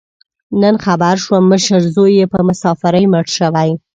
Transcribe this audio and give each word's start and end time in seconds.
نن 0.61 0.75
خبر 0.85 1.15
شوم، 1.23 1.43
مشر 1.51 1.79
زوی 1.95 2.11
یې 2.19 2.25
په 2.33 2.39
مسافرۍ 2.47 3.05
مړ 3.13 3.25
شوی. 3.37 3.69